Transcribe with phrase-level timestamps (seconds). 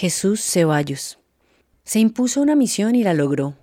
[0.00, 1.18] Jesús Ceballos.
[1.84, 3.58] Se impuso una misión y la logró.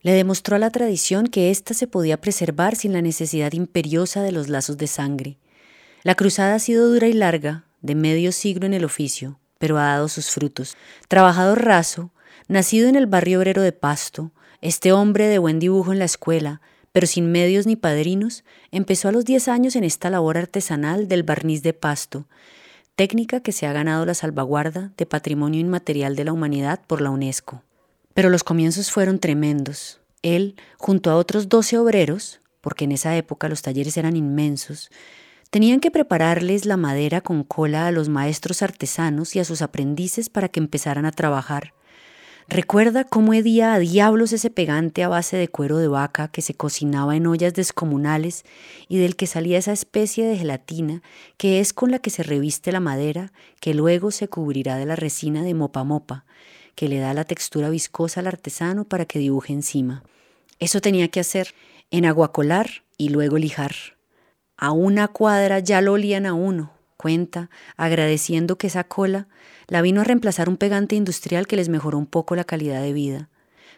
[0.00, 4.32] Le demostró a la tradición que ésta se podía preservar sin la necesidad imperiosa de
[4.32, 5.36] los lazos de sangre.
[6.02, 9.82] La cruzada ha sido dura y larga, de medio siglo en el oficio, pero ha
[9.82, 10.78] dado sus frutos.
[11.08, 12.10] Trabajador raso,
[12.48, 14.32] nacido en el barrio obrero de Pasto,
[14.62, 19.12] este hombre de buen dibujo en la escuela, pero sin medios ni padrinos, empezó a
[19.12, 22.26] los 10 años en esta labor artesanal del barniz de Pasto,
[22.96, 27.10] técnica que se ha ganado la salvaguarda de patrimonio inmaterial de la humanidad por la
[27.10, 27.62] UNESCO.
[28.14, 30.00] Pero los comienzos fueron tremendos.
[30.22, 34.90] Él, junto a otros doce obreros, porque en esa época los talleres eran inmensos,
[35.50, 40.30] tenían que prepararles la madera con cola a los maestros artesanos y a sus aprendices
[40.30, 41.74] para que empezaran a trabajar.
[42.48, 46.54] Recuerda cómo hedía a diablos ese pegante a base de cuero de vaca que se
[46.54, 48.44] cocinaba en ollas descomunales
[48.88, 51.02] y del que salía esa especie de gelatina
[51.38, 54.94] que es con la que se reviste la madera que luego se cubrirá de la
[54.94, 56.24] resina de mopa mopa,
[56.76, 60.04] que le da la textura viscosa al artesano para que dibuje encima.
[60.60, 61.52] Eso tenía que hacer,
[61.90, 63.74] en aguacolar y luego lijar.
[64.56, 66.75] A una cuadra ya lo olían a uno,
[67.06, 69.28] cuenta, agradeciendo que esa cola
[69.68, 72.92] la vino a reemplazar un pegante industrial que les mejoró un poco la calidad de
[72.92, 73.28] vida.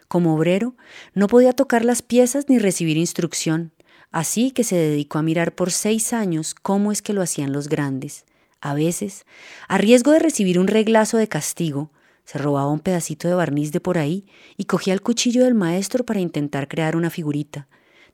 [0.07, 0.73] Como obrero,
[1.13, 3.71] no podía tocar las piezas ni recibir instrucción,
[4.11, 7.69] así que se dedicó a mirar por seis años cómo es que lo hacían los
[7.69, 8.25] grandes.
[8.61, 9.27] A veces,
[9.67, 11.91] a riesgo de recibir un reglazo de castigo,
[12.25, 14.25] se robaba un pedacito de barniz de por ahí
[14.57, 17.67] y cogía el cuchillo del maestro para intentar crear una figurita.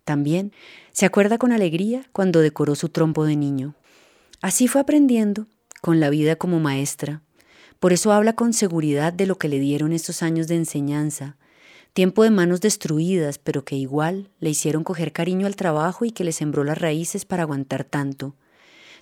[0.03, 0.51] También
[0.91, 3.75] se acuerda con alegría cuando decoró su trompo de niño.
[4.41, 5.47] Así fue aprendiendo,
[5.81, 7.21] con la vida como maestra.
[7.79, 11.37] Por eso habla con seguridad de lo que le dieron estos años de enseñanza,
[11.93, 16.23] tiempo de manos destruidas, pero que igual le hicieron coger cariño al trabajo y que
[16.23, 18.35] le sembró las raíces para aguantar tanto.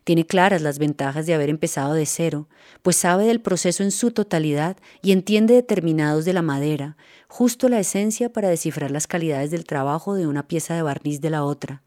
[0.03, 2.49] Tiene claras las ventajas de haber empezado de cero,
[2.81, 7.79] pues sabe del proceso en su totalidad y entiende determinados de la madera, justo la
[7.79, 11.81] esencia para descifrar las calidades del trabajo de una pieza de barniz de la otra.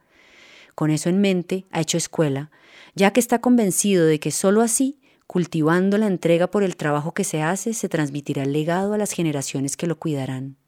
[0.76, 2.50] Con eso en mente, ha hecho escuela,
[2.94, 7.24] ya que está convencido de que sólo así, cultivando la entrega por el trabajo que
[7.24, 10.58] se hace, se transmitirá el legado a las generaciones que lo cuidarán.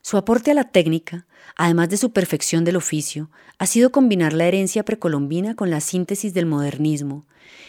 [0.00, 4.46] Su aporte a la técnica, además de su perfección del oficio, ha sido combinar la
[4.46, 7.24] herencia precolombina con la síntesis del modernismo.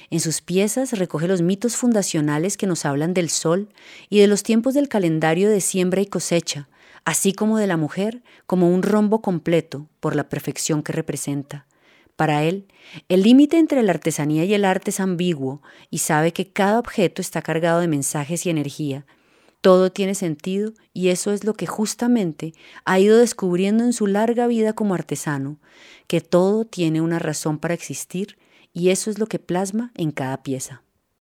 [0.09, 3.69] En sus piezas recoge los mitos fundacionales que nos hablan del sol
[4.09, 6.69] y de los tiempos del calendario de siembra y cosecha,
[7.05, 11.67] así como de la mujer como un rombo completo por la perfección que representa.
[12.15, 12.67] Para él,
[13.09, 17.21] el límite entre la artesanía y el arte es ambiguo y sabe que cada objeto
[17.21, 19.05] está cargado de mensajes y energía.
[19.61, 22.53] Todo tiene sentido y eso es lo que justamente
[22.85, 25.57] ha ido descubriendo en su larga vida como artesano,
[26.07, 28.37] que todo tiene una razón para existir
[28.73, 30.83] y eso es lo que plasma en cada pieza.